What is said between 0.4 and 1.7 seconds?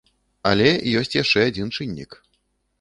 Але ёсць яшчэ адзін